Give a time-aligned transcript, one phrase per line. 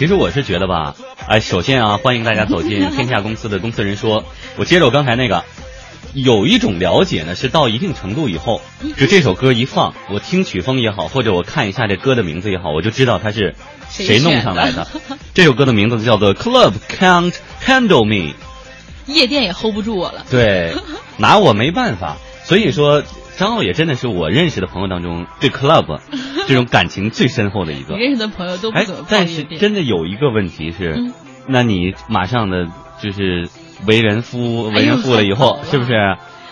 [0.00, 0.94] 其实我是觉得吧，
[1.28, 4.24] 哎，首先啊，欢迎大家走进天下公司的公司人说。
[4.56, 5.44] 我接着我刚才那个，
[6.14, 8.62] 有一种了解呢，是到一定程度以后，
[8.96, 13.54] 就这首歌一放，我听曲风也好，或者我看一下这歌的名字也好，我就知道它是
[13.90, 14.88] 谁弄上来的。
[15.34, 18.32] 这首歌的名字叫做《Club Can't Handle Me》，
[19.04, 20.24] 夜店也 hold 不住我了。
[20.30, 20.74] 对，
[21.18, 22.16] 拿我没办法。
[22.42, 23.02] 所以说，
[23.40, 25.98] 张浩也真的是我认识的朋友当中对 club
[26.46, 28.00] 这种感情最深厚的一个你。
[28.00, 29.42] 认识的朋友都不但是。
[29.44, 31.12] 真的有一个问题是，嗯
[31.48, 32.68] 那你马上的
[33.02, 33.48] 就是
[33.86, 35.92] 为人夫、为人父了以后，是不是？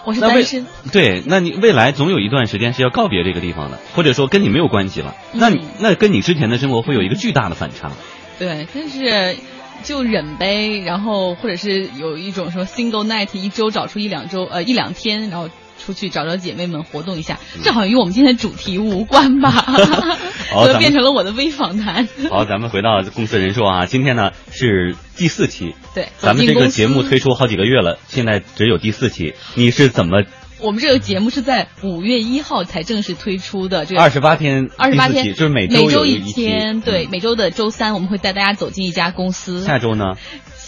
[0.05, 5.15] 我是单身，对，那你未来总有一段时间是要告别这个地方的，或者说跟你没有关系了。
[5.35, 7.93] 那你嗯那跟你之前的生活会有一个巨大的反差。
[8.39, 9.37] 对，但是
[9.83, 15.51] 就忍呗，然后或者是有一种说 single night，一周找出一两周呃一两天，然后
[15.89, 19.65] 出去找找姐妹们活动一下，这好像与我们今天的主题无关吧？
[20.67, 22.07] 就变成了我的微访谈。
[22.29, 30.25] 好，咱们回到公司人说啊，今天呢是第四期，对，咱们这个节目推出好几个月了，现在只有第四期，你是怎么
[30.61, 39.63] 我们这个节目是在五月一号才正式推出的，这个二十八天二十八天就是每周每周一天，对，嗯每周的周三我们会带大家走进一家公司。
[39.63, 40.17] 下周呢？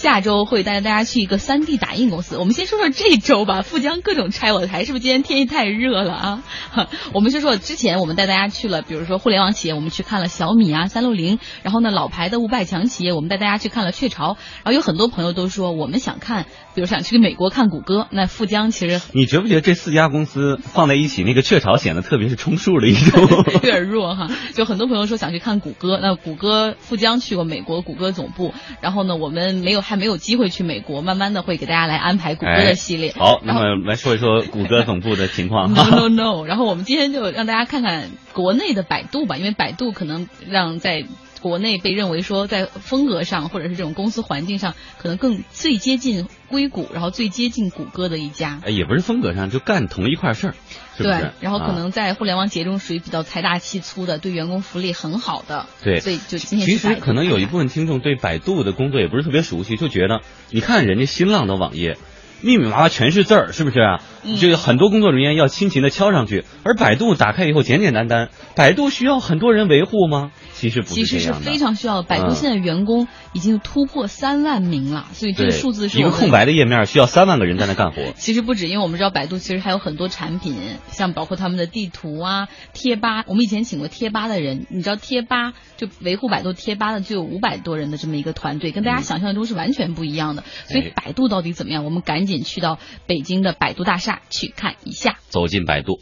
[0.00, 2.38] 下周会带大家去一个三 D 打印公司。
[2.38, 6.42] 我们先说说这周吧， 富江各种拆我的台，是不是今天天气太热了啊？
[7.12, 23.20] 我们就说之前我们带大家去了，比如说互联网企业，我们去看了小米啊、三六零，然后呢老牌的五百强企业，我们带大家去看了雀巢，然后有很多朋友都说我们想看，比如想去美国看谷歌，那富江其实你觉不觉得这四家公司放在一起，那个雀巢显得特别是充数的一种？
[23.52, 33.10] 有点弱哈，就很多朋友说想去看谷歌，那谷歌富江去过美国谷歌总部，然后呢，我们没有还没有机会去美国，慢慢的会给大家来安排谷歌的系列。
[33.10, 35.82] 哎好，那么来说一说谷歌总部的情况 No。
[35.82, 41.04] no no，然后我们今天就让大家看看国内的百度吧，因为百度可能让在
[41.40, 48.60] 国内被认为说在风格上或者是这种公司环境上，可能更最接近硅谷，然后最接近谷歌的一家。
[48.64, 50.54] 哎，也不是风格上，就干同一块事儿，
[50.96, 55.66] 是不对是？，然后可啊能在互联网企业中属于比较财大气粗的，对员工福利很好的。
[55.82, 61.96] 对所以就今天其实可能有一部分听众对百度的工作也不是特别熟悉，就觉得你看人家新浪的网页。
[62.42, 63.78] 密密麻麻全是字儿，是不是？
[63.80, 64.00] 嗯
[64.38, 68.28] 这个很多工作人员要辛勤的敲上去，而百度打开以后简简单单。
[68.56, 70.32] 百度需要很多人维护吗？
[70.52, 71.32] 其实不其实是。
[71.32, 72.02] 非常需要的。
[72.02, 78.12] 百度嗯现在员工已经突破三万名了，所以这个数字是一个空白的页面需要三万个人在那干活。
[78.16, 80.56] 其实不止，因为我们知道百度其实还有很多产品，
[80.88, 83.24] 像包括他们的地图啊、贴吧。
[83.26, 90.44] 我们以前请过贴吧的人，你知道贴吧就维护百度贴吧的就有五百多人的这么一个团队，跟大家想象中是完全不一样的。
[90.66, 91.84] 所以百度到底怎么样？
[91.84, 95.18] 我们赶紧去到北京的百度大厦去看一下。
[95.28, 96.00] 走进百度，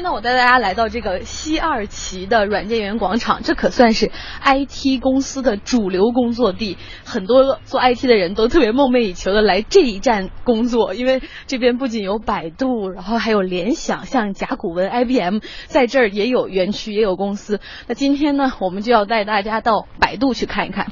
[0.00, 4.10] 天呢，我带大家来到这个西二旗的软件园广场，这可算是
[4.42, 6.78] IT 公司的主流工作地。
[7.04, 17.60] 很多做 IT 的人都特别梦寐以求的来这一站工作，因为这边不仅有百度，然后还有联想，像甲骨文、IBM，在这儿也有园区，也有公司。
[17.86, 20.86] 那今天呢，我们就要带大家到百度去看一看。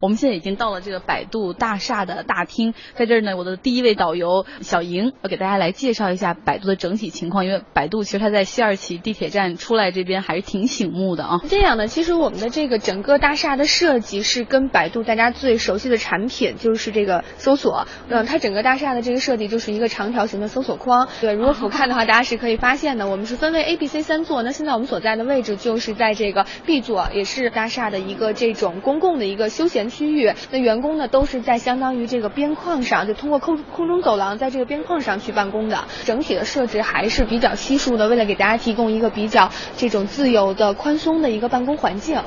[0.00, 11.40] 我们现在已经到了这个百度大厦的大厅，在这儿呢，我的第一位导游小莹要给大家来介绍一下百度的整体情况，因为百度其实它在西二旗地铁站出来这边还是挺醒目的啊。
[11.48, 21.08] 这样的，其实我们的这个整个大厦的设计是跟百度大家最熟悉的产品，就是这个搜索，嗯，它整个大厦的这个设计就是一个长条形的搜索框。
[21.20, 23.08] 对，如果俯瞰的话，大家是可以发现的。
[23.08, 30.32] 我们是分为 A、B、C 三座，那现在我们所在的位置就是在这个 B 座，也是大厦的一个这种公共的一个休闲区域。
[30.50, 35.84] 那员工呢都是在相当于这个边框上，就通过空空中走廊在这个边框上去办公的。
[36.04, 42.18] 整体的设置还是比较稀疏的，为了给大家提供一个比较这种自由的、宽松的一个办公环境。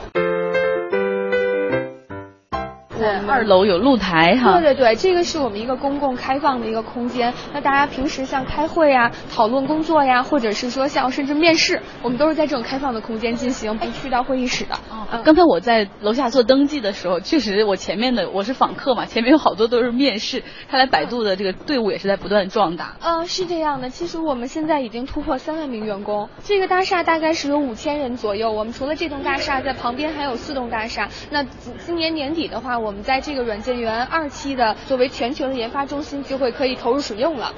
[3.02, 7.34] 在二楼有露台哈，对对对，这个是我们一个公共开放的一个空间。
[7.52, 14.76] 那大家平时像开会呀、讨论工作呀，或者是说像甚至面试，我们都是在这种开放的空间进行，不去到会议室的。
[14.92, 22.98] 哦，嗯刚才我在楼下做登记的时候，确实我前面的我是访客嘛，前面有好多都是面试，看来百度的这个队伍也是在不断壮大。
[23.02, 28.52] 嗯，是这样的，其实我们现在已经突破三万名员工，这个大厦大概是有五千人左右。
[28.52, 31.10] 我们除了这栋大厦，在旁边还有四栋大厦。
[31.32, 37.54] 那今今年年底的话，我我们在这个软件园二期的作为全球的研发中心，就会可以投入使用了。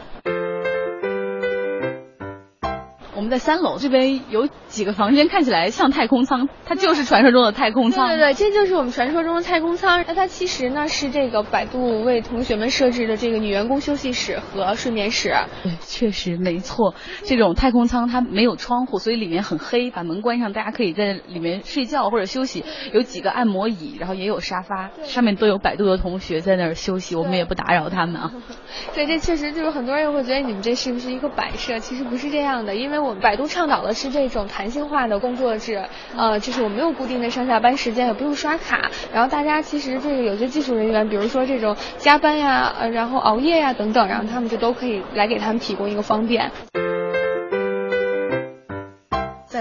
[3.24, 8.10] 我们在三楼这边有几个房间，看起来像太空舱，它就是传说中的太空舱。
[8.10, 10.04] 对对对，这就是我们传说中的太空舱。
[10.06, 15.34] 那它其实呢是这个百度为同学们设置的这个女员工休息室和睡眠室。
[15.64, 16.96] 对，确实没错。
[17.24, 19.90] 这种太空舱它没有窗户，所以里面很黑。
[19.90, 22.66] 把门关上，大家可以在里面睡觉或者休息。
[22.92, 28.34] 有几个按摩椅，然后也有沙发，上面都有百度的同学在那儿休息，我们也不打扰他们啊。
[28.94, 31.80] 对，这确实就是很多人会觉得你们这是不是一个摆设？
[31.80, 35.83] 其实不是这样的，因为我百度倡导的是这种弹性化的工作制，
[36.15, 38.89] 呃，就是我没有固定的上下班时间，也不用刷卡。
[39.13, 46.51] 然后大家其实这个有些技术人员，比如说这种加班呀，呃，然后熬夜呀等等，然后他们就都可以来给他们提供一个方便。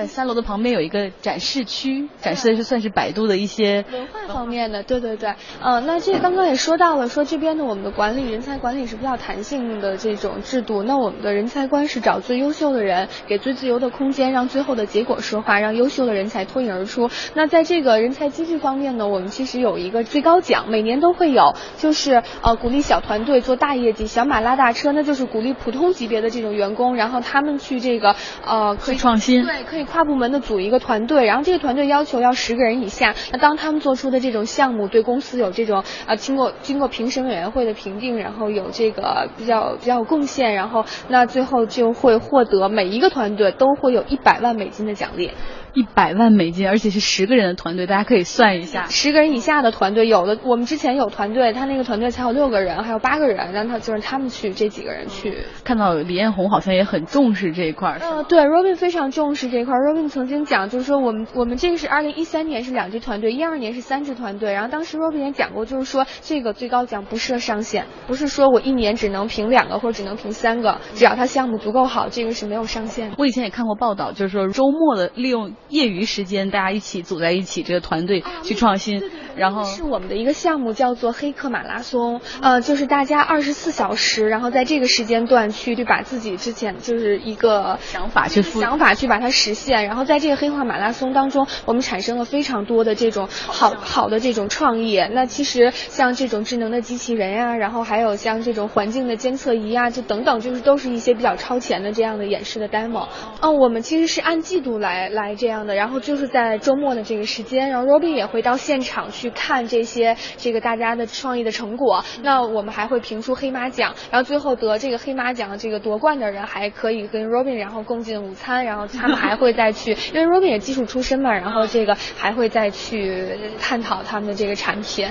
[0.02, 5.32] 在三楼的旁边有一个展示区，展示的是算是百度的一些文化方面的，对对对，
[5.62, 17.08] 呃，那这刚刚也说到了，说这边的我们的管理人才管理是比较弹性的这种制度，那我们的人才观是找最优秀的人，给最自由的空间，让最后的结果说话，让优秀的人才脱颖而出。
[17.34, 33.15] 那在这个人才机制方面呢，我们其实有一个最高奖，每年都会有，就是呃鼓励小团队做大业绩，小马拉大车，那就是鼓励普通级别的这种员工，然后他们去这个呃可以创新，对，可以跨部门的组一个团队，然后这个团队要求要十个人以下。
[33.31, 45.31] 那当他们做出的这种项目对公司有这种呃经过经过评审委员会的评定，然后有这个比较比较有贡献，然后那最后就会获得每一个团队都会有一百万美金的奖励。
[45.75, 55.38] 一百万美金，而且是十个人的团队，大家可以算一下，十个人以下的团队，有的我们之前有团队，他那个团队才有六个人，还有八个人，让他就是他们去这几个人去。
[55.65, 57.99] 看到李彦宏好像也很重视这一块儿。
[58.00, 59.75] 呃，对，Robin 非常重视这一块。
[59.82, 64.52] Robin 曾经讲，就是说我们我们这个是二零一三年是两支团队，一二年是三支团队。
[64.52, 73.17] 然后当时 Robin 也讲过，就是说这个最高奖不设上限，不是说我一年只能评两个或者只能评三个，只要他项目足够好，这个是没有上限的。
[73.19, 76.50] 我以前也看过报道，就是说周末的利用业余时间。
[76.52, 79.02] 大家一起组在一起，这个团队去创新，
[79.37, 82.20] 然后是我们的一个项目，叫做黑客马拉松。
[82.40, 89.84] 呃，就是大家二十四小时，然后在这个时间段去，就把自己之前就是一个想法去想法去把它实现。
[89.87, 94.99] 然后在这个黑化马拉松当中，我们产生了非常多的这种好好的这种创意。
[95.12, 103.06] 那其实像这种智能的机器人呀、啊，然后还有像这种环境的监测仪啊，就等等，就是都是一些比较超前的这样的演示的 demo。
[103.40, 106.32] 嗯，我们其实是按季度来来这样的，然后就是。
[106.32, 112.05] 在周末的这个时间，然后 Robin 也会到现场去去看这些这个大家的创意的成果。
[112.23, 125.07] 那我们还会评出黑马奖，然后最后得这个黑马奖这个夺冠的人还可以跟 Robin 然后共进午餐，然后他们还会再去，因为 Robin 也技术出身嘛，然后这个还会再去探讨他们的这个产品。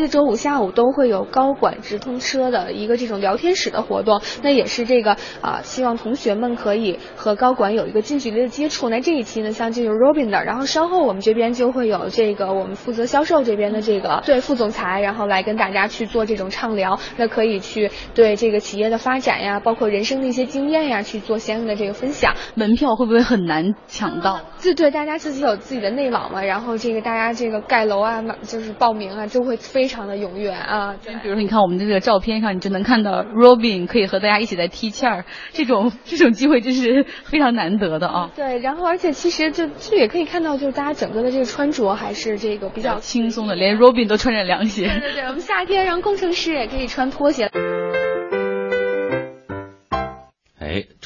[0.00, 8.88] 个周五下午都会有高管直通车的一个这种聊天室的活动，那也是这个啊，希望同学们可以和高管有一个近距离的接触。
[8.88, 22.34] 那这一期呢，像这就是 Robin 的，然后稍后我们这边就会有这个我们负责销售这边的这个对副总裁，然后来跟大家去做这种畅聊，那可以去对这个企业的发展呀，包括人生的一些经验呀，去做相应的这个分享。
[22.54, 24.40] 门票会不会很难抢到？
[24.56, 30.94] 自对，大家自己有自己的内网嘛，然后这个大家这个盖楼啊，就是报名啊，就会非常的踊跃啊。
[31.22, 38.30] 比如说，你看我们的这个照片上，你就能看到 Robin 可以和大家一起在踢毽儿，这种 这种机会真是非常难得的啊。
[38.36, 44.86] 对，然后而且其实就就也可以看到，就是大家整个的这个穿着还是这个比较轻松的，连 Robin 都穿着凉鞋。
[44.88, 47.50] 对对对，我们夏天，然后工程师也可以穿拖鞋。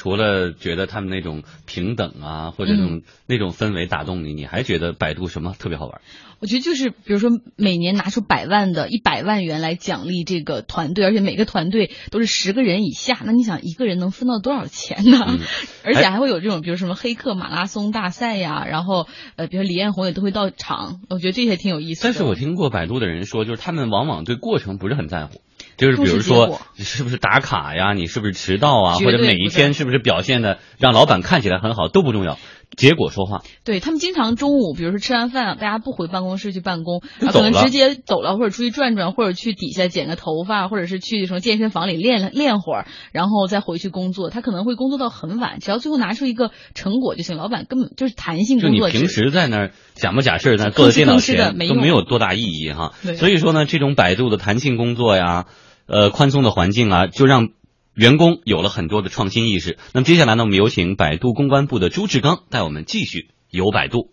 [0.03, 6.01] 除了觉得他们那种平等啊，或者那种、嗯、那种氛围打动你，你还觉得百度什么特别好玩？
[6.41, 15.25] 我觉得就是，比如说每年拿出百万的一百万元来奖励这个团队，而且每个团队都是十个人以下，那你想一个人能分到多少钱呢？
[15.25, 15.39] 嗯、
[15.85, 19.07] 而且还会有这种，比如什么黑客马拉松大赛呀，然后
[19.37, 22.09] 呃，比如李彦宏也都会到场，我觉得这些挺有意思的。
[22.09, 25.39] 但是我听过百度的人说，就是他们往往对过程不是很在乎。
[25.77, 27.93] 就是比如说，是不是打卡呀？
[27.93, 28.95] 你是不是迟到啊？
[28.95, 32.37] 或者每一天是不是表现的让老板看起来很好都不重要，
[32.75, 33.41] 结果说话。
[33.63, 44.29] 对他们经常中午，比如说吃完饭，大家不回办公室去办公，可能直接走了，或者出去转转，或者去底下剪个头发，或者是去什么健身房里练练会儿，然后再回去工作。
[44.29, 47.37] 他可能会工作到很晚，只要最后拿出一个成果就行。
[47.37, 49.07] 老板根本就是弹性就你平工作制。
[49.07, 52.93] 时在那儿假模假式在坐在电脑前没都没有多大意义哈。
[53.17, 55.45] 所以说呢，这种百度的弹性工作呀，
[55.87, 57.49] 呃，宽松的环境啊，就让
[57.93, 59.77] 员工有了很多的创新意识。
[59.93, 64.09] 那么接下来呢，我们有请百度公关部的朱志刚带我们继续游百度。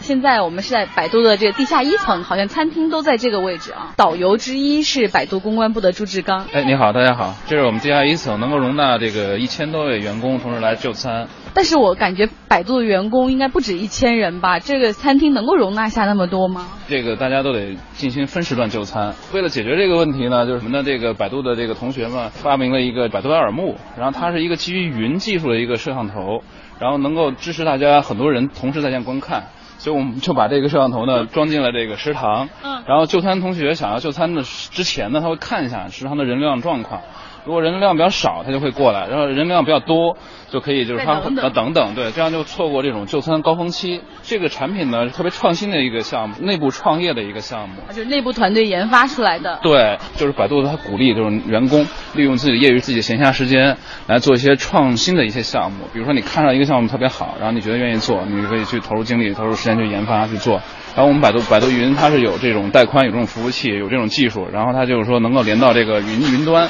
[0.00, 3.92] 现在我们是在百度的这个地下一层，好像餐厅都在这个位置啊。
[3.96, 6.46] 导游之一是百度公关部的朱志刚。
[6.46, 11.28] 哎，你好，大家好，这是我们地下一层，能够容纳这个一千多位员工同时来就餐。
[11.54, 14.58] 但是我感觉百度的员工应该不止一千人吧？
[14.58, 16.66] 这个餐厅能够容纳下那么多吗？
[16.88, 19.14] 这个大家都得进行分时段就餐。
[19.32, 20.82] 为了解决这个问题呢，就是什么呢？
[20.82, 26.42] 这个百度的这个同学们发明了一个百度耳目，然后它是一个基于云技术的一个摄像头，
[26.80, 29.44] 然后能够支持大家很多人同时在线观看。
[29.78, 37.02] 所以我们就把这个摄像头呢装进了这个食堂，嗯然后就餐同学想要就餐的之前呢，他会看一下食堂的人流量状况。
[37.44, 40.16] 如果人流量比较少，他就会过来；然后人流量比较多，
[40.50, 44.00] 就可以就是他等等呃等等，对，这样就错过这种就餐高峰期。
[44.22, 47.74] 这个产品呢，是特别创新的一个项目，内部创业的一个项目。
[47.88, 49.58] 啊就是内部团队研发出来的。
[49.62, 55.84] 对，就是百度它鼓励就是员工利用自己的业余、自己的闲暇时间来做一些创新的一些项目。
[55.92, 60.60] 比如说你看上一个项目特别好，然后你觉得愿意做，你可以去投入精力、投入时间去研发去做。
[60.94, 66.68] 然后我们百度百度云它是有这种带宽、有这种服务器、有这种技术，然后它就是说能够连到这个云云端。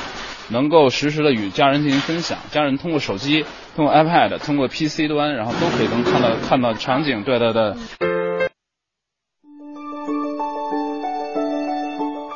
[0.52, 3.44] 能够实时的与家人进行分享，家人通过手机、
[3.74, 7.24] 通过 iPad、通过 PC 端，然后都可以能看到看到场景。
[7.24, 7.74] 对对对。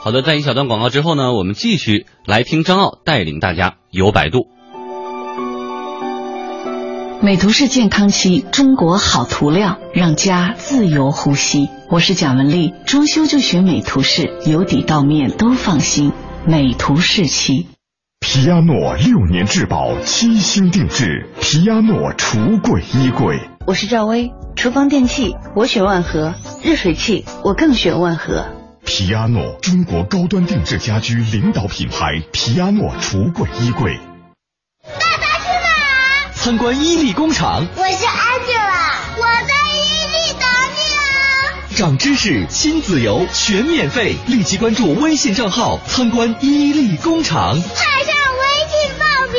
[0.03, 4.49] 好的，在一小段广告之后呢，我们继续来听张奥带领大家游百度。
[7.21, 11.69] 美图仕健康期，中国好涂料，让家自由呼吸。
[11.91, 16.13] 我是蒋雯丽，装修就选美图仕，由底到面都放心。
[16.47, 17.67] 美图仕漆。
[18.21, 23.39] 皮亚诺六年质保，七星定制，皮亚诺橱柜衣柜。
[23.67, 28.47] 我是赵薇，厨房电器我选万和，热水器我更选万和。
[28.85, 33.99] 皮亚诺，中国高端定制家居领导品牌，皮亚诺橱柜衣柜。
[34.83, 39.56] 爸爸去哪儿参观伊利工厂，我是 Angela，我在！
[41.77, 47.55] 长知识，亲子游，全免费，立即关注微信账号参观伊利工厂。
[47.61, 49.37] 快上微信报名。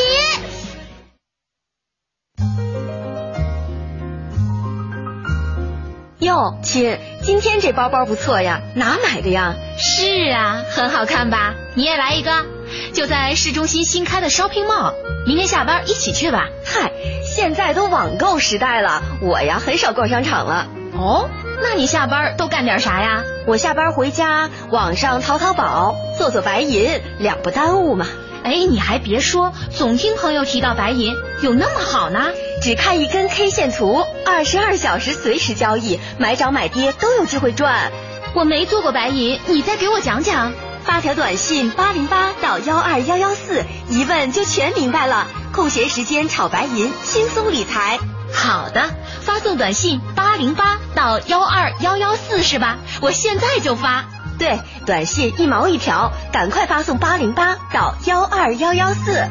[6.20, 9.56] 哟，亲，今天这包包不错呀，哪买的呀？
[9.80, 11.56] 是啊，很好看吧？
[11.76, 12.46] 你也来一个，
[12.94, 14.94] 就在市中心新开的 Shopping Mall，
[15.26, 16.46] 明天下班一起去吧。
[16.64, 16.92] 嗨，
[17.26, 20.68] 现在都网购时代了，我呀很少逛商场了。
[20.94, 21.30] 哦，
[21.62, 23.24] 那你下班都干点啥呀？
[23.46, 28.06] 我下班回家，网上淘淘宝，做做白银，两不耽误嘛。
[28.44, 32.28] 哎，你还别说，总听朋友提到白银，有那么好呢？
[32.62, 37.92] 只看一根 K 线图，二十二小时随时交易，买涨买跌都有机会赚。
[38.34, 40.54] 我没做过白银，你再给我讲讲。
[40.84, 45.28] 发条短信八零八到幺二幺幺四，一问就全明白了。
[45.52, 48.00] 空闲时间炒白银，轻松理财。
[48.34, 52.80] 好的，发送短信八零八到幺二幺幺四是吧？
[53.02, 54.06] 我现在就发。
[54.38, 59.28] 对，短信一毛一条，赶快发送八零八到幺二幺幺四。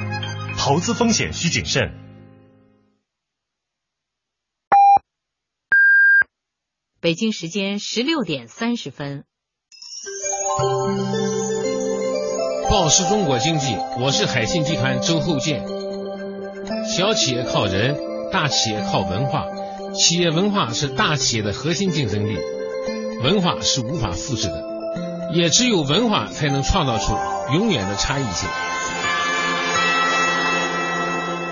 [0.59, 1.93] 投资风险需谨慎。
[7.01, 9.25] 北京时间十六点三十分。
[12.69, 15.65] 报时中国经济，我是海信集团周厚健。
[16.85, 17.97] 小企业靠人，
[18.33, 19.45] 大企业靠文化。
[19.95, 22.39] 企业文化是大企业的核心竞争力，
[23.23, 24.63] 文化是无法复制的，
[25.33, 27.17] 也只有文化才能创造出
[27.55, 28.49] 永远的差异性。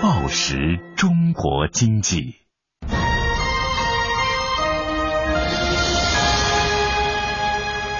[0.01, 2.35] 报时中国经济。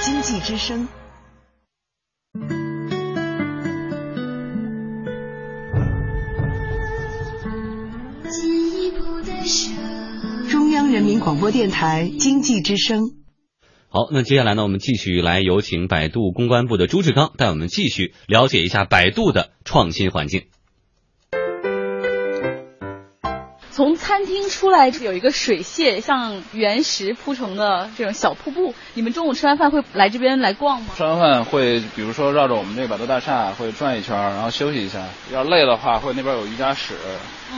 [0.01, 0.88] 经济之声。
[10.92, 13.12] 人民广播电台经济之声。
[13.89, 20.44] 好，那接下来呢，我们继续来有请百度公关部的朱志刚带我们继续了解一下百度的创新环境。
[23.75, 28.74] 从餐厅出来有一个水榭，像原石铺成的这种小瀑布。
[28.94, 30.94] 你们中午吃完饭会来这边来逛吗？
[30.96, 35.03] 吃完饭会，比如说绕着我们这个百度大厦会转一圈，然后休息一下。
[35.34, 36.94] 要累的话，会那边有瑜伽室，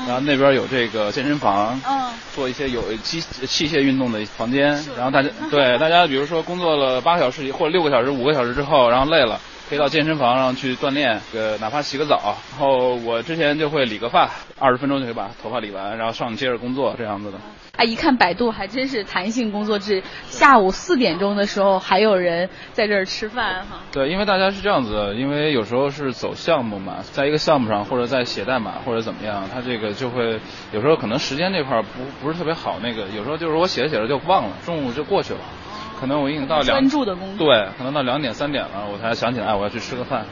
[0.07, 4.69] 然后那边有这个健身房，嗯，做一些有机器械运动的房间。
[4.95, 9.39] 然后大家对大家，比如说工作了八个小时或者六个小时、五个小时之后，然后累了。
[9.69, 12.37] 可以到健身房上去锻炼，呃，哪怕洗个澡。
[12.51, 17.37] 然后我之前就会理个发，二十分钟就可以把头发理完，然后上接着工作这样子的。
[17.75, 23.81] 哎，一看百度还真是弹性工作制，下午四点钟的时候还有人在这儿吃饭哈。
[23.91, 30.39] 对，因为大家是这样子，因为有时候是走项目嘛，在一个项目上或者在写代码或者怎么样，他这个就会
[30.71, 35.39] 有时候可能时间这块不不是特别好，那个有时候就是我写着写着就忘了，中午就过去了。
[35.99, 40.25] 可能我已经到两专注的工作，对，可能到两点三点了，我才想起来，我要去吃个饭。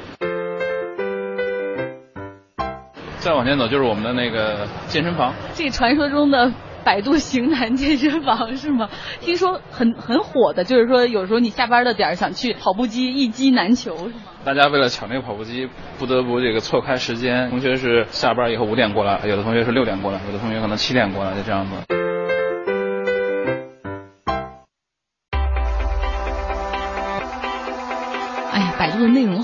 [3.17, 6.51] 再往前走就是我们的那个健身房，这传说中的
[6.84, 8.88] 百度型男健身房是吗？
[9.19, 14.22] 听说很很火的，就是说有时候你下班的点儿想去跑步机一机难求是吗？
[14.43, 15.67] 大家为了抢这个跑步机，
[15.98, 17.50] 不得不这个错开时间。
[17.50, 22.04] 同学是下班以后五点过来，有的同学是六点过来，有的同学可能七点过来，就这样子。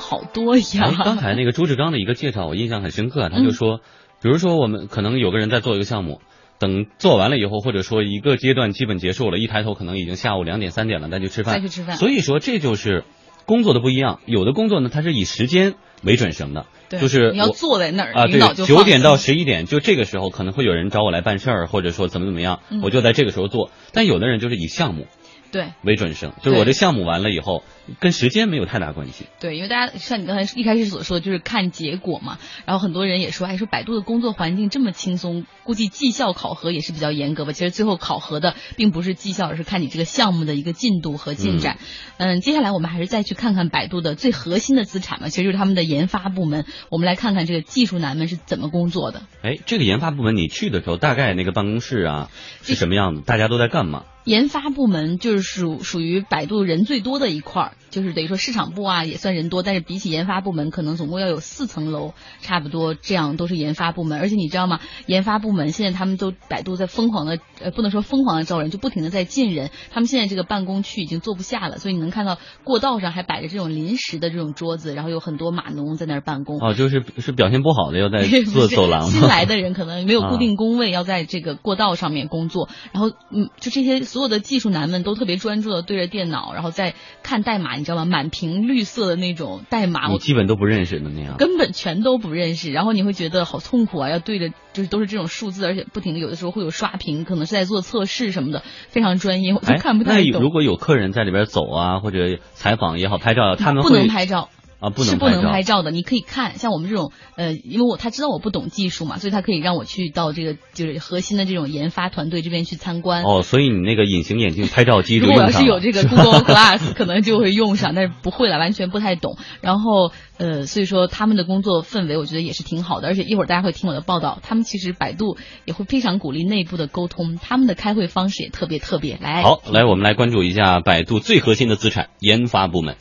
[0.01, 0.91] 好多呀！
[1.05, 3.29] 刚才那个朱志刚的一个介绍，我印象很深刻。
[3.29, 3.79] 他就说，
[4.21, 6.19] 比如说我们可能有个人在做一个项目，
[6.59, 11.55] 等做完了以后，或者说一个阶段基本结束了，一抬头可能已经下午两点三点了，再去吃饭。
[11.55, 11.95] 再去吃饭。
[11.95, 13.05] 所以说这就是
[13.45, 14.19] 工作的不一样。
[14.25, 23.69] 有的工作呢，它是以时间为准绳的，就是你要坐在那儿啊，对，九点到十一点，就这个时候可能会有人找我来办事儿，或者说怎么怎么样，我就在这个时候做。
[23.93, 25.05] 但有的人就是以项目。
[25.51, 27.63] 对，为准生，就是我这项目完了以后，
[27.99, 29.25] 跟时间没有太大关系。
[29.39, 32.37] 对，因为大家像你刚才一开始所说的，就是看结果嘛。
[32.65, 37.51] 然后很多人也说，哎，说百度的工作环境这么轻松，估计绩效考核也是比较严格吧？
[37.51, 41.79] 其实最后考核的并不是绩效，而是看你这个项目的一个进度和进展。
[42.17, 46.65] 嗯，接下来我们还是再去看看百度的最核心的资产嘛，其实就是他们的研发部门。
[46.89, 49.23] 我们来看看这个技术男们是怎么工作的。
[49.41, 52.29] 哎，这个研发部门你去的时候，大概那个办公室啊
[52.61, 53.21] 是什么样子？
[53.25, 54.05] 大家都在干嘛？
[54.23, 64.19] 研发部门就是属属于百度人最多的一块儿，就是等于说市场部啊也算人多，但是比起研发部门，可能总共要有四层楼，差不多这样都是研发部门。
[64.19, 64.79] 而且你知道吗？
[65.07, 69.71] 研发部门现在他们都百度在疯狂的，呃，不能说疯狂的招人，就不停的在进人。
[69.89, 76.59] 他们现在这个办公区已经坐不下了，所以你能看到过道上还摆着这种临时的这种桌子，然后有很多码农在那儿办公。
[76.59, 79.07] 哦，就是是表现不好的要在 坐走廊。
[79.07, 82.69] 新来的人可能没有固定工位，要在这个过道上面工作。
[82.91, 84.10] 然后，嗯，就这些。
[84.11, 88.03] 所有的技术男们都特别专注的对着电脑，然后在看代码，你知道吗？
[88.03, 92.73] 满屏绿色的那种代码，我基本都不认识的那样，根本全都不认识。
[92.73, 100.31] 然后你会觉得好痛苦啊，要对着就是都是这种数字，而且不停的有的时候会有刷屏，可能是在做测试什么的，非常专业，我就看不太懂。
[100.33, 104.49] 那如果有客人在里边走啊，或者采访也好，拍照，他们不能拍照。
[104.81, 105.91] 啊，不能是不能拍照的。
[105.91, 113.23] 你可以看，像我们这种，呃，因为我他知道我不懂技术嘛，所以他可以让我去到这个就是核心的这种研发团队这边去参观。
[113.23, 119.37] 哦，所以你那个隐形眼镜拍照机，如果要是有这个 Google Glass，可能就会用上，但是不会了，完全不太懂。
[119.61, 123.07] 然后，呃，所以说他们的工作氛围，我觉得也是挺好的。
[123.07, 129.19] 而且一会儿大家会听我的报道，他们其实百度也会非常鼓励内部的沟通，他们的开会方式也特别特别。
[129.21, 132.95] 来，好，来我们来关注一下百度最核心的资产——研发部门。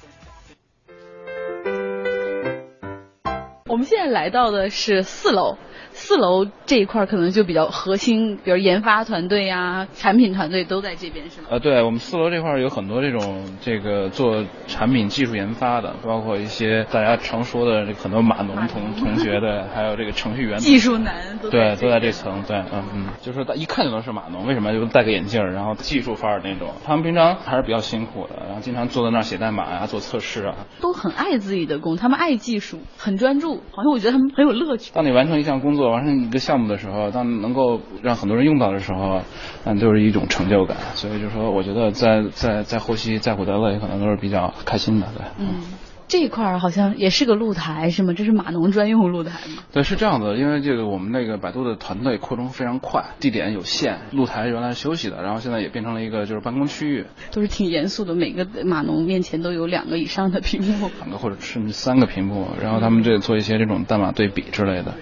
[3.71, 5.57] 我们现在来到的是四楼。
[5.92, 11.48] 四楼这一块可能就比较核心，比如研发团队呀、产品团队都在这边，是吗？
[11.50, 24.72] 呃，对我们四楼这块有很多这种这个做产品技术研发的，包括一些大家常说的很多码农同同学的，还有这个程序员、技术男，对，都在这层，对，嗯嗯，就是一看就能是码农，为什么？
[24.72, 26.70] 就戴个眼镜，然后技术范儿那种。
[26.85, 30.55] 他们平常还是比较辛苦的，然后经常坐在那儿写代码呀、做测试啊。
[30.81, 34.92] 都很爱自己的工，他们爱技术，很专注，好像我觉得他们很有乐趣。
[34.94, 35.80] 当你完成一项工作。
[35.88, 39.23] 完成一个项目的时候，当能够让很多人用到的时候，
[39.64, 40.77] 那就是一种成就感。
[40.95, 45.25] 所以就说，我觉得在在在后期在虎德乐，可能都是比较开心的，对。
[45.38, 45.62] 嗯。
[46.11, 48.12] 这一块儿好像也是个露台是吗？
[48.12, 49.62] 这是码农专用露台吗？
[49.73, 57.07] 对，是这样的，因为这个我们那个百度的团队扩充非常快，地点有限，露台原来是休息的，然后现在也变成了一个就是办公区域。
[57.31, 64.92] 都是挺严肃的，每个码农面前都有两个以上的屏幕，两个或者甚至三个屏幕，然后他们这做一些这种代码对比之类的，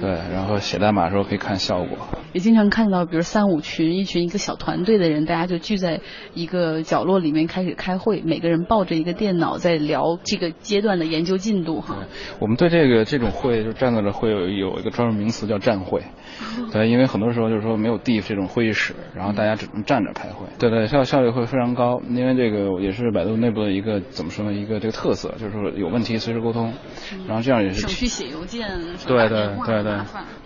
[0.00, 1.98] 对，然后写代码的时候可以看效果。
[2.32, 6.00] 也经常看到，比如三五群，一群一个小团队的人，大家就聚在
[6.34, 11.96] 一个角落里面开始开会，每个人抱着一个电脑在聊这个阶段的研究进度哈。
[12.38, 16.02] 我们对这个这种会就站在这会有有一个专门名词叫站会，
[16.72, 26.72] 对，因为很多时候就是说没有地这种会议室，然后大家只能站着开会，对对，效效率会非常高，因为这个也是百度内部的一个怎么说呢，一个这个特色，就是说有问题随时沟通，
[27.26, 28.68] 然后这样也是省去写邮件，
[29.06, 29.96] 对对对对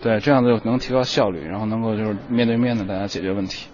[0.03, 3.69] 对，这样子能提高效率，然后能够就是面对面的大家解决问题。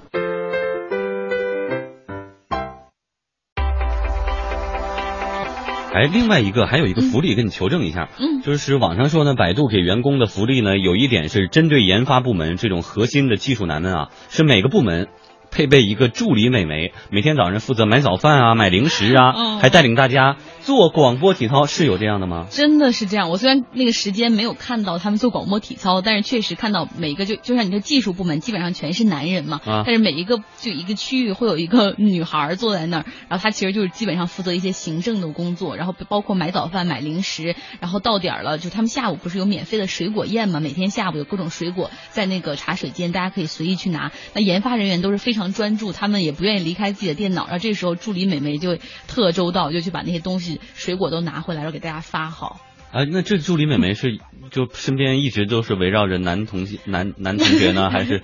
[5.95, 15.09] 哎，另外一个还有一个福利跟你求证一下，嗯，就是网上说呢，百度给员工的福利呢，有一点是针对研发部门这种核心的技术男们啊，是每个部门。
[15.53, 22.47] 配备一个助理美眉，每天早上负责买早饭啊、买零食啊，嗯还带领大家做广播体操，是有这样的吗？
[22.51, 23.31] 真的是这样。
[23.31, 44.13] 我虽然那个时间没有看到他们做广播体操，但是确实看到每一个就就像你的技术部门基本上全是男人嘛，啊但是每一个就一个区域会有一个女孩坐在那儿，然后她其实就是基本上负责一些行政的工作，然后包括买早饭、买零食，然后到点儿了，就他们下午不是有免费的水果宴嘛，每天下午有各种水果在那个茶水间，大家可以随意去拿。
[44.35, 48.77] 那研发人员都是非常专注，他们也不愿意离开自己的电脑，然后这时候助理美眉就
[49.09, 52.61] 特周到，就去把那些东西水果都拿回来，然后给大家发好。
[52.93, 54.19] 啊，那这助理美眉是
[54.51, 58.23] 就身边一直都是围绕着男同学男男同学呢， 还是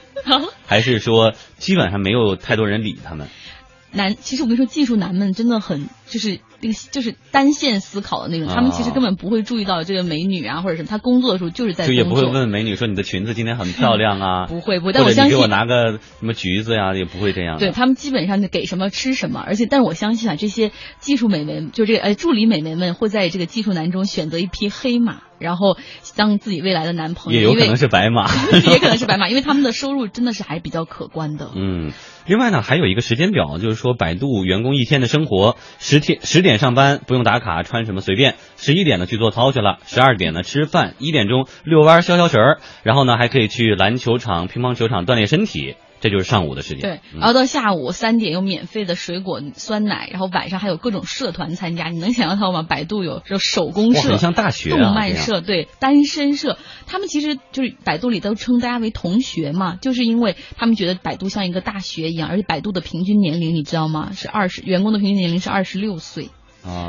[0.67, 3.29] 还是说基本上没有太多人理他们？
[3.91, 17.59] 男，其实我跟你说，技术男们真的很就是那个就是单线思考的那种，他们其实根本不会注意到这个美女啊或者什么，他工作的时候就是在就也不会问美女说你的裙子今天很漂亮啊， 不会不会但我相信你给我拿个什么橘子呀，也不会这样。
[17.59, 25.77] 对他们基本上就给什么吃什么，而且但是我相信啊，这些技术美眉就这个呃助理美眉们会在这个技术男中选择一匹黑马，然后
[26.17, 28.27] 当自己未来的男朋友，也有可能是白马，
[28.67, 31.51] 也可能是白马，因为他们的收入真的是还比较可观的。
[31.55, 31.93] 嗯，
[32.27, 46.81] 另外呢，还有一个时间表，就是说百度员工一天的生活，十天十点上班不用打卡，穿什么随便，十一点呢去做操去了，十二点呢吃饭，一点钟遛弯消消食儿，然后呢还可以去篮球场、乒乓球场锻炼身体，这就是上午的时间。
[46.81, 51.89] 对，嗯然后到下午三点有免费的水果、酸奶，然后晚上还有各种社团参加。
[51.89, 52.63] 你能想象到吗？
[52.63, 64.11] 百度有这手工社、很像大学啊动漫社，对，单身社，他们其实就是百度里都称大家为同学嘛，就是因为他们觉得百度像一个大学一样，而且百度的平均年龄你知道吗？
[64.13, 66.29] 是二十，员工的平均年龄是二十六岁。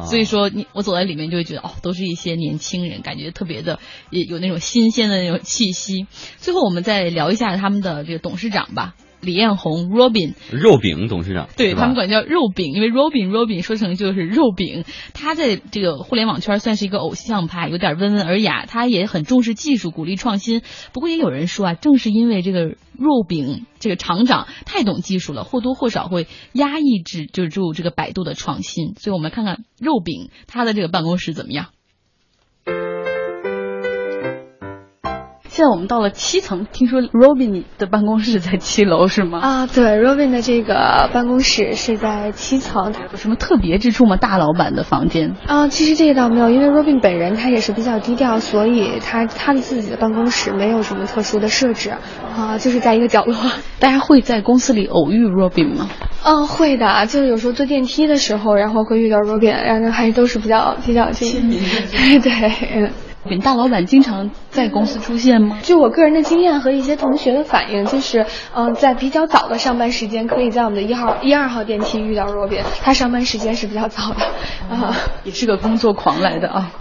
[0.07, 6.07] 所以说你我走在里面就会觉得哦，都是一些年轻人，感觉特别的也有那种新鲜的那种气息。
[6.37, 10.33] 最后我们再聊一下他们的这个董事长吧，李彦宏 Robin。
[10.51, 14.85] 肉饼董事长，对他们管叫肉饼，因为 Robin Robin 说成就是肉饼。
[15.13, 18.65] 他在这个互联网圈算是一个偶像派，有点温文尔雅。
[18.65, 20.61] 他也很重视技术，鼓励创新。
[20.93, 28.93] 不过也有人说啊，正是因为这个肉饼这个厂长太懂技术了，或多或少会压抑制就是住这个百度的创新。
[28.95, 31.67] 所以我们来看看肉饼他的这个办公室怎么样。
[35.59, 39.39] 现在我们到了七层，听说 Robin 的办公室在七楼是吗？
[39.41, 44.15] 啊，对，Robin 的这个办公室是在七层，有什么特别之处吗？
[44.15, 51.91] 大老板的房间啊，其实这个倒没有，因为 Robin 本人他也是比较低调，所以他他的自己的办公室没有什么特殊的设置，
[52.37, 53.35] 啊，就是在一个角落。
[53.79, 55.89] 大家会在公司里偶遇 Robin 吗？
[56.23, 61.59] 嗯，会的，就是有时候坐电梯的时候，然后会遇到 Robin，然后还都是比较比较亲民
[61.91, 62.31] 对 对，
[62.73, 62.89] 嗯。
[63.08, 63.08] 本
[63.41, 65.57] 大老板经常在公司出现吗？
[65.61, 74.25] 据我个人的经验和一些同学的反应，就是嗯、呃在比较早的上班时间，可以在我们的一号、一二号电梯遇到 Robin，他上班时间是比较早的，
[74.73, 76.71] 啊，也是个工作狂来的啊。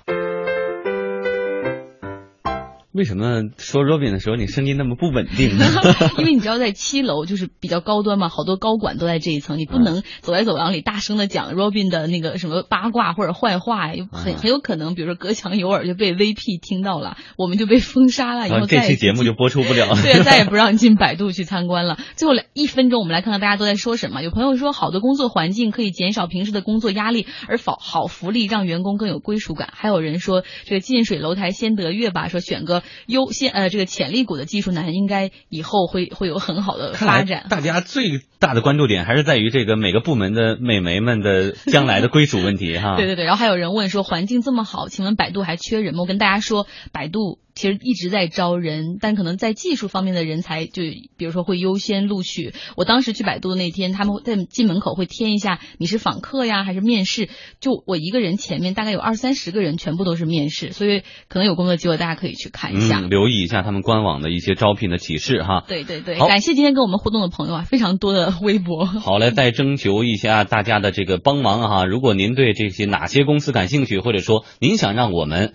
[2.98, 5.64] 为什么说 Robin 的时候你声音那么不稳定呢？
[6.18, 19.94] 因为你知道在七楼就是比较高端嘛，好多高管都在这一层，你不能走在走廊里大声的讲 Robin 的那个什么八卦或者坏话，很很有可能，比如说隔墙有耳就被 VP 听到了，我们就被封杀了，以后啊这期节目就播出不了。
[20.02, 21.98] 对，再也不让进百度去参观了。
[22.16, 24.22] 最后来一分钟，我们来看看大家都在说什么。
[24.22, 29.68] 有朋友说，好的工作环境可以减少平时的工作压力，而好好福利让员工更有归属感。
[29.72, 37.46] 还有人说，这个近水楼台先得月吧，说选个优先呃这个潜力股的技术男，应该以后会会有很好的发展。
[37.48, 42.96] 大家最大的关注点还是在于这个每个部门的美眉们的将来的归属问题哈。
[42.98, 46.00] 对对对，然后还有人问说环境这么好，请问百度还缺人吗？
[46.02, 50.82] 我跟大家说，百度其实一直在招人，但可能在技术方面的人才，就
[51.16, 52.54] 比如说会优先录取。
[52.76, 57.28] 我当时去百度的那天，他们在进门口会填一下你是访客呀还是面试，
[57.60, 63.00] 就我一个人前面大概有二三十个人，全部都是面试，所以可能有工作机会，大家可以去看一下。
[63.00, 65.64] 嗯，留意一下他们官网的一些招聘的启示哈。
[65.66, 68.84] 对对对，好感谢今天跟我们互动的朋友啊，非常多的微博。
[68.84, 71.84] 好嘞，再征求一下大家的这个帮忙哈。
[71.84, 75.54] 如果您对这些哪些公司感兴趣，或者说您想让我们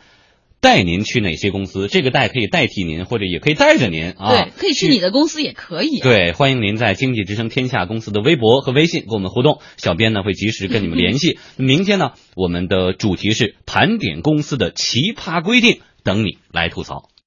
[0.59, 4.29] 带您去哪些公司，这个带可以代替您，或者也可以带着您啊。
[4.29, 6.03] 对，可以去你的公司也可以、啊。
[6.03, 11.37] 对，欢迎您在经济之声天下公司的微博和微信跟我们互动，小编呢会及时跟你们联系。
[11.57, 17.09] 明天呢，我们的主题是盘点公司的奇葩规定，等你来吐槽。